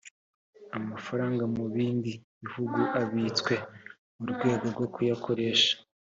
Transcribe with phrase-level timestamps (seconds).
[0.77, 2.11] amafaranga mu bindi
[2.41, 3.53] bihugu abitswe
[4.17, 5.71] mu rwego rwo kuyakoresha